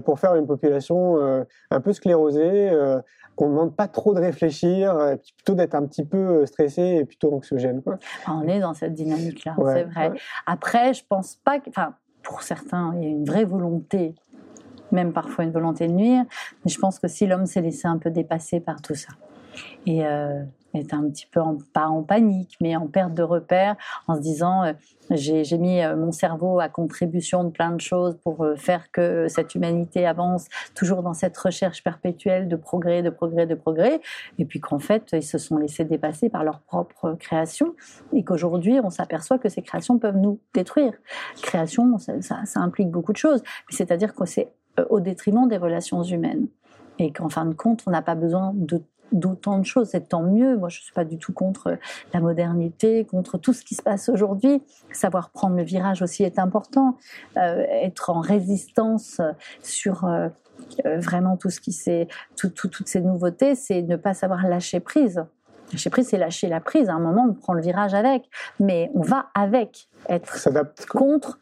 [0.04, 1.16] pour faire une population
[1.70, 2.70] un peu sclérosée,
[3.38, 6.82] qu'on ne demande pas trop de réfléchir, euh, plutôt d'être un petit peu euh, stressé
[6.82, 7.82] et plutôt anxiogène.
[7.82, 7.96] Quoi.
[8.26, 10.10] on est dans cette dynamique-là, Ouais, c'est vrai.
[10.10, 10.18] ouais.
[10.44, 11.70] Après, je pense pas que.
[11.70, 14.16] Enfin, pour certains, il y a une vraie volonté,
[14.90, 16.24] même parfois une volonté de nuire,
[16.64, 19.12] mais je pense que si l'homme s'est laissé un peu dépasser par tout ça
[19.86, 20.42] et euh,
[20.74, 21.40] est un petit peu,
[21.72, 24.72] pas en panique, mais en perte de repère, en se disant euh,
[25.10, 29.28] j'ai mis euh, mon cerveau à contribution de plein de choses pour euh, faire que
[29.28, 34.00] cette humanité avance, toujours dans cette recherche perpétuelle de progrès, de progrès, de progrès,
[34.38, 37.74] et puis qu'en fait, ils se sont laissés dépasser par leur propre création,
[38.12, 40.92] et qu'aujourd'hui, on s'aperçoit que ces créations peuvent nous détruire.
[41.42, 46.02] Création, ça, ça- implique beaucoup de choses, c'est-à-dire que c'est euh, au détriment des relations
[46.02, 46.48] humaines,
[46.98, 50.22] et qu'en fin de compte, on n'a pas besoin de d'autant de choses, c'est tant
[50.22, 50.56] mieux.
[50.56, 51.76] Moi, je suis pas du tout contre
[52.12, 54.62] la modernité, contre tout ce qui se passe aujourd'hui.
[54.92, 56.96] Savoir prendre le virage aussi est important.
[57.36, 59.20] Euh, être en résistance
[59.62, 60.28] sur euh,
[60.86, 61.72] euh, vraiment tout ce qui
[62.36, 65.24] tout- tout- toutes ces nouveautés, c'est ne pas savoir lâcher prise.
[65.72, 66.88] Lâcher prise, c'est lâcher la prise.
[66.88, 68.24] À un moment, on prend le virage avec,
[68.58, 69.88] mais on va avec.
[70.08, 70.38] Être
[70.88, 71.38] contre,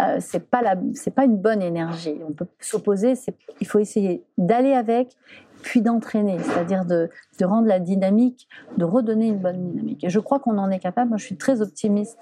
[0.00, 2.18] euh, c'est pas la, c'est pas une bonne énergie.
[2.28, 3.14] On peut s'opposer.
[3.14, 5.16] c'est- Il faut essayer d'aller avec,
[5.62, 7.10] puis d'entraîner, c'est-à-dire de,
[7.42, 10.04] rendre la dynamique, de redonner une bonne dynamique.
[10.04, 11.10] Et je crois qu'on en est capable.
[11.10, 12.18] Moi, je suis très optimiste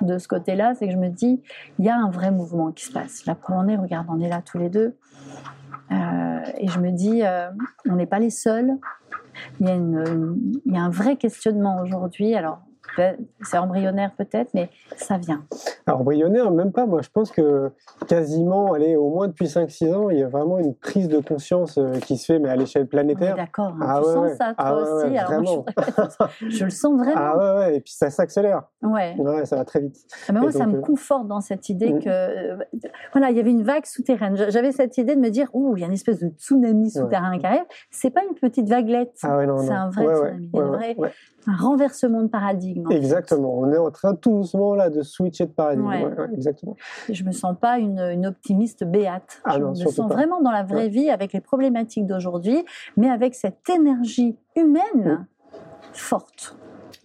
[0.00, 1.40] de ce côté-là, c'est que je me dis,
[1.78, 3.26] il y a un vrai mouvement qui se passe.
[3.26, 4.96] La preuve en est, regarde, on est là tous les deux,
[5.90, 7.50] Euh, et je me dis, euh,
[7.88, 8.72] on n'est pas les seuls.
[9.60, 12.34] Il y a, il y a un vrai questionnement aujourd'hui.
[12.34, 12.62] Alors,
[13.42, 15.44] c'est embryonnaire peut-être, mais ça vient.
[15.86, 16.86] Alors, embryonnaire, même pas.
[16.86, 17.70] Moi, je pense que
[18.08, 21.78] quasiment, allez, au moins depuis 5-6 ans, il y a vraiment une prise de conscience
[21.78, 23.36] euh, qui se fait, mais à l'échelle planétaire.
[23.36, 23.74] d'accord.
[23.80, 23.86] hein.
[23.86, 24.36] Ah tu ouais, sens ouais.
[24.36, 25.64] ça toi Ah aussi ouais, Alors, moi,
[26.40, 27.14] je, je le sens vraiment.
[27.16, 28.62] Ah ouais, et puis ça s'accélère.
[28.82, 29.14] ouais.
[29.18, 29.96] Ouais, ça va très vite.
[30.28, 31.98] Ah, mais moi, ça me euh, conforte dans cette idée Mm.
[32.00, 32.56] que, euh,
[33.12, 34.36] voilà, il y avait une vague souterraine.
[34.48, 37.38] J'avais cette idée de me dire, ouh, il y a une espèce de tsunami souterrain
[37.38, 37.64] qui arrive.
[37.90, 39.14] C'est pas une petite vaguelette.
[39.22, 40.50] Ah ouais, non, c'est un vrai tsunami.
[40.54, 40.96] Une vraie-.
[41.46, 42.88] Un renversement de paradigme.
[42.88, 42.96] fait.
[42.96, 43.58] Exactement.
[43.58, 45.86] On est en train tout doucement là de switcher de paradigme.
[45.86, 46.04] Ouais.
[46.04, 46.76] Ouais, ouais, exactement.
[47.08, 49.40] Et Je me sens pas une, une optimiste béate.
[49.44, 50.14] Ah je non, me sens pas.
[50.14, 52.64] vraiment dans la vraie vie avec les problématiques d'aujourd'hui,
[52.96, 55.26] mais avec cette énergie humaine
[55.92, 56.56] forte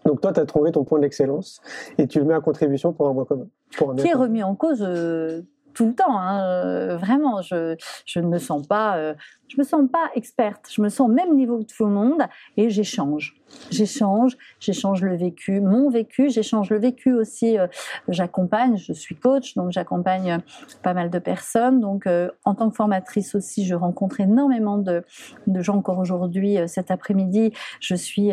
[0.06, 1.62] Donc toi, tu as trouvé ton point d'excellence
[1.98, 3.48] et tu le mets à contribution pour un mois commun.
[3.78, 4.24] Pour un qui est commun.
[4.24, 5.42] remis en cause euh,
[5.80, 6.20] tout le temps.
[6.20, 9.14] hein, euh, vraiment, je, je ne me sens pas, euh,
[9.48, 10.68] je me sens pas experte.
[10.70, 12.22] Je me sens au même niveau que tout le monde
[12.58, 13.36] et j'échange.
[13.72, 17.58] J'échange, j'échange le vécu, mon vécu, j'échange le vécu aussi.
[17.58, 17.68] euh,
[18.10, 20.38] j'accompagne, je suis coach, donc j'accompagne euh,
[20.84, 21.80] pas mal de personnes.
[21.80, 25.04] Donc, euh, en tant que formatrice aussi, je rencontre énormément de,
[25.48, 26.58] de gens encore aujourd'hui.
[26.58, 28.32] euh, cet après-midi, je suis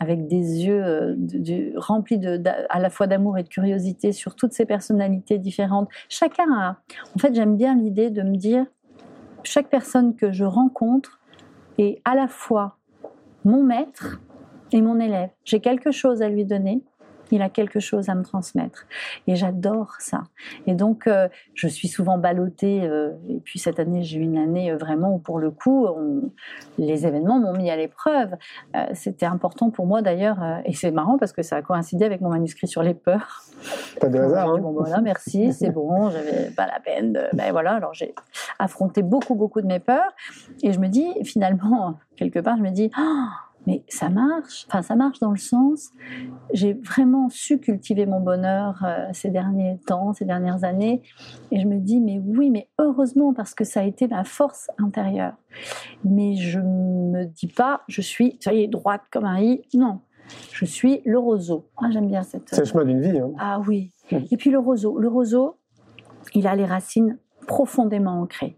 [0.00, 2.20] avec des yeux euh, remplis
[2.68, 5.88] à la fois d'amour et de curiosité sur toutes ces personnalités différentes.
[6.08, 6.76] Chacun a.
[7.14, 8.66] En fait, j'aime bien l'idée de me dire
[9.42, 11.20] chaque personne que je rencontre
[11.78, 12.76] est à la fois
[13.44, 14.20] mon maître
[14.72, 15.30] et mon élève.
[15.44, 16.82] J'ai quelque chose à lui donner.
[17.30, 18.86] Il a quelque chose à me transmettre.
[19.26, 20.22] Et j'adore ça.
[20.66, 22.82] Et donc, euh, je suis souvent ballottée.
[22.84, 25.86] euh, et puis, cette année, j'ai eu une année euh, vraiment où, pour le coup,
[25.86, 26.30] on-
[26.78, 28.34] les événements m'ont mis à l'épreuve.
[28.76, 30.38] Euh, C'était important pour moi, d'ailleurs.
[30.64, 33.42] et c'est marrant parce que ça a coïncidé avec mon manuscrit sur les peurs.
[34.00, 34.48] Pas de hasard.
[34.54, 34.58] Hein.
[34.60, 37.22] bon, voilà, merci, c'est bon, j'avais pas la peine de.
[37.34, 38.14] Ben voilà, alors j'ai
[38.58, 40.12] affronté beaucoup, beaucoup de mes peurs.
[40.62, 43.28] Et je me dis, finalement, quelque part, je me dis, Ah,
[43.66, 44.66] mais ça marche.
[44.68, 45.90] Enfin, ça marche dans le sens,
[46.52, 51.02] j'ai vraiment su cultiver mon bonheur euh, ces derniers temps, ces dernières années.
[51.50, 54.68] Et je me dis, mais oui, mais heureusement, parce que ça a été ma force
[54.78, 55.34] intérieure.
[56.04, 59.62] Mais je me dis pas, je suis, ça y est, droite comme un i.
[59.74, 60.00] Non.
[60.52, 61.68] Je suis le roseau.
[61.78, 62.48] Ah, j'aime bien cette.
[62.50, 63.18] C'est le chemin d'une vie.
[63.18, 63.30] Hein.
[63.38, 63.92] Ah oui.
[64.12, 64.16] Mm.
[64.30, 64.98] Et puis le roseau.
[64.98, 65.56] Le roseau,
[66.34, 68.56] il a les racines profondément ancrées.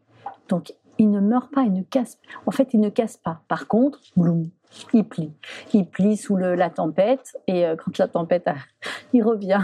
[0.48, 2.18] Donc, il ne meurt pas, il ne casse.
[2.44, 3.40] En fait, il ne casse pas.
[3.48, 4.50] Par contre, bloum,
[4.92, 5.32] il plie.
[5.72, 7.36] Il plie sous le- la tempête.
[7.46, 8.48] Et euh, quand la tempête,
[9.12, 9.62] il revient.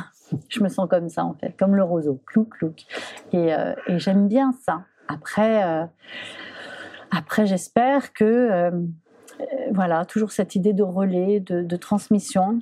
[0.49, 2.21] Je me sens comme ça, en fait, comme le roseau.
[2.27, 2.87] Clouc, clouc.
[3.33, 4.83] Et, euh, j'aime bien ça.
[5.09, 5.85] Après, euh,
[7.11, 8.73] après j'espère que.
[9.71, 12.61] voilà, toujours cette idée de relais, de, transmission.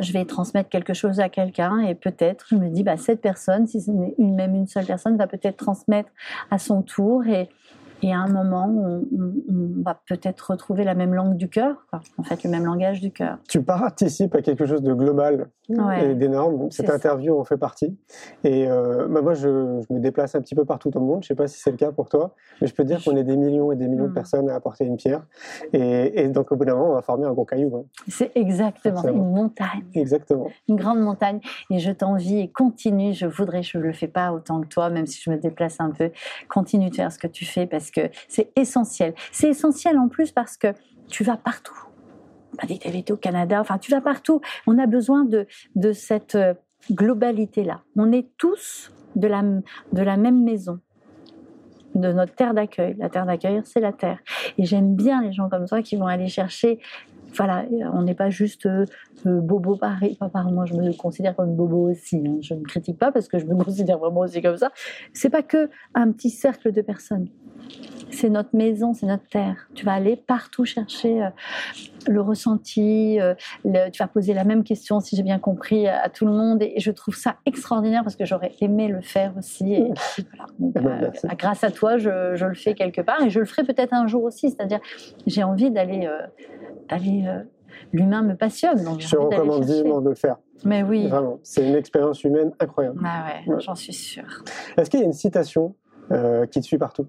[0.00, 3.66] Je vais transmettre quelque chose à quelqu'un et peut-être, je me dis, bah, cette personne,
[3.66, 6.08] si ce n'est même une seule personne, va peut-être transmettre
[6.50, 7.50] à son tour et,
[8.02, 11.86] et à un moment, on, on- on va peut-être retrouver la même langue du cœur,
[12.18, 13.38] en fait, le même langage du cœur.
[13.48, 16.10] Tu participes à quelque chose de global Ouais.
[16.10, 16.70] et d'énorme.
[16.70, 16.94] Cette ça.
[16.96, 17.96] interview en fait partie.
[18.44, 21.22] Et euh, bah, moi, je, je me déplace un petit peu partout dans le monde.
[21.22, 23.16] Je sais pas si c'est le cas pour toi, mais je peux te dire qu'on
[23.16, 24.14] est des millions et des millions de Mm.
[24.14, 25.22] personnes à apporter une pierre.
[25.72, 27.74] Et, et donc, au bout d'un moment, on va former un gros caillou.
[27.76, 27.84] hein.
[28.08, 29.14] C'est exactement Excellent.
[29.16, 29.84] une montagne.
[29.94, 30.48] Exactement.
[30.68, 33.14] une grande montagne et je t'envie et continue.
[33.14, 35.76] Je voudrais, je ne le fais pas autant que toi, même si je me déplace
[35.80, 36.10] un peu.
[36.48, 37.90] Continue de faire ce que tu fais parce
[38.28, 39.14] c'est essentiel.
[39.30, 40.68] C'est essentiel en plus parce que
[41.08, 41.76] tu vas partout.
[42.68, 43.60] Été au Canada.
[43.60, 44.40] Enfin, tu vas partout.
[44.66, 45.46] On a besoin de,
[45.92, 46.54] cette euh,
[46.90, 47.82] globalité-là.
[47.96, 50.80] On est tous de la, de la même maison
[51.94, 52.94] de notre terre d'accueil.
[52.98, 54.18] La terre d'accueil, c'est la terre.
[54.58, 56.80] Et j'aime bien les gens comme toi qui vont aller chercher.
[57.34, 58.84] Voilà, on n'est pas juste euh,
[59.26, 60.16] euh, bobo pareil.
[60.16, 62.22] Pas par moi, je me considère comme bobo aussi.
[62.26, 62.38] hein.
[62.42, 64.70] Je ne critique pas parce que je me considère vraiment aussi comme ça.
[65.12, 67.28] C'est pas que un petit cercle de personnes.
[68.10, 69.68] C'est notre maison, c'est notre terre.
[69.74, 71.28] Tu vas aller partout chercher euh,
[72.06, 73.18] le ressenti.
[73.20, 76.32] euh, le- tu vas poser la même question, si j'ai bien compris, à, tout le
[76.32, 76.62] monde.
[76.62, 79.72] Et je trouve ça extraordinaire parce que j'aurais aimé le faire aussi.
[79.72, 79.92] Et,
[80.28, 80.46] voilà.
[80.58, 81.26] Donc, Eh ben, euh, merci.
[81.38, 84.06] grâce à toi, je, je le fais quelque part et je le ferai peut-être un
[84.06, 84.50] jour aussi.
[84.50, 84.80] C'est-à-dire,
[85.26, 86.26] j'ai envie d'aller, euh,
[86.90, 87.24] d'aller.
[87.26, 87.42] euh,
[87.94, 90.36] L'humain me passionne, donc Je te recommande vivement de le faire.
[90.64, 91.40] Mais oui, Vraiment.
[91.42, 93.00] C'est une expérience humaine incroyable.
[93.04, 93.60] ah ouais, Ouais.
[93.60, 94.44] j'en suis sûre.
[94.76, 95.74] Est-ce qu'il y a une citation
[96.50, 97.08] qui te suit partout?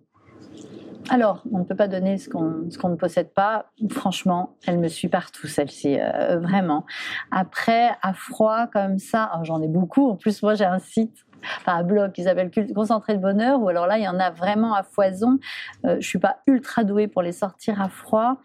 [1.10, 3.66] Alors, on ne peut pas donner ce qu'on ne possède pas.
[3.90, 6.86] Franchement, elle me suit partout, celle-ci, euh, vraiment.
[7.32, 10.10] Après, à froid comme ça, oh, j'en ai beaucoup.
[10.10, 11.26] En plus, moi, j'ai un site,
[11.60, 14.30] enfin, un blog qui s'appelle Concentré de Bonheur, où alors là, il y en a
[14.32, 15.40] vraiment à foison.
[15.86, 18.38] Euh, je suis pas ultra douée pour les sortir à froid.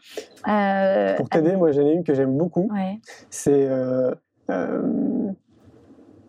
[0.48, 2.68] Euh, Pour t'aider, moi, j'en ai une que j'aime beaucoup.
[2.72, 2.98] ouais,
[3.30, 4.12] C'est euh,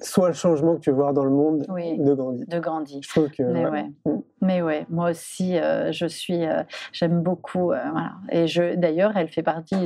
[0.01, 2.45] Sois le changement que tu veux voir dans le monde oui, de Gandhi.
[2.45, 3.01] de Gandhi.
[3.03, 3.43] Je trouve que.
[3.43, 3.85] Mais ouais.
[4.05, 4.11] ouais.
[4.13, 4.21] Mm.
[4.41, 8.13] Mais ouais, moi aussi, euh, je suis, euh, j'aime beaucoup, euh, voilà.
[8.31, 9.83] Et je, d'ailleurs, elle fait partie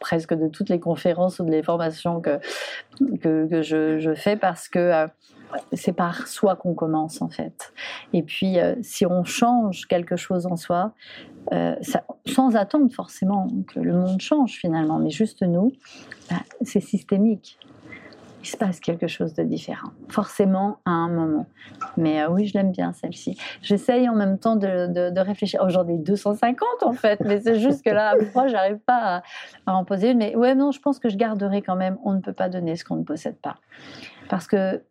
[0.00, 2.38] presque de toutes les conférences ou de les formations que
[3.20, 5.06] que, que je, je fais parce que
[5.74, 7.74] c'est par soi qu'on commence en fait.
[8.14, 10.92] Et puis, si on change quelque chose en soi,
[11.50, 15.72] ça- sans attendre forcément que le monde change finalement, mais juste nous,
[16.30, 17.58] bah, c'est systémique.
[18.42, 21.46] Il se passe quelque chose de différent, forcément à un moment.
[21.96, 23.38] Mais euh, oui, je l'aime bien celle-ci.
[23.62, 25.60] J'essaye en même temps de, de, réfléchir.
[25.64, 29.22] Oh, j'en ai 250 en fait, mais c'est juste que là, moi, j'arrive pas à,
[29.66, 30.18] à, en poser une.
[30.18, 31.98] Mais ouais, non, je pense que je garderai quand même.
[32.04, 33.58] On ne peut pas donner ce qu'on ne possède pas,
[34.28, 34.82] parce que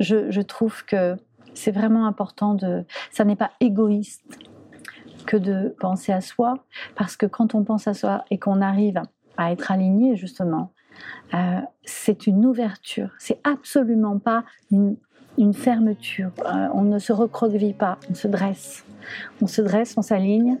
[0.00, 1.16] je, je trouve que
[1.52, 2.84] c'est vraiment important de.
[3.10, 4.38] Ça n'est pas égoïste
[5.26, 6.54] que de penser à soi,
[6.96, 9.02] parce que quand on pense à soi et qu'on arrive
[9.36, 10.72] à être aligné justement,
[11.34, 13.10] euh, c'est une ouverture.
[13.18, 14.96] C'est absolument pas une,
[15.54, 16.30] fermeture.
[16.44, 18.84] Euh, on ne se recroqueville pas, on se dresse.
[19.40, 20.58] On se dresse, on s'aligne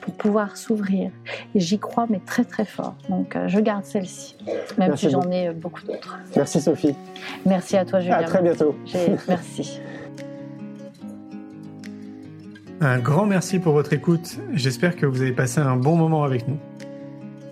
[0.00, 1.10] pour pouvoir s'ouvrir.
[1.54, 2.94] Et j'y crois, mais très très fort.
[3.08, 4.36] Donc euh, je garde celle-ci,
[4.78, 6.18] même si j'en ai beaucoup d'autres.
[6.36, 6.94] Merci Sophie.
[7.44, 8.18] Merci à toi Julien.
[8.18, 8.76] À très bientôt.
[9.28, 9.80] Merci.
[12.80, 14.38] Un grand merci pour votre écoute.
[14.54, 16.56] J'espère que vous avez passé un bon moment avec nous.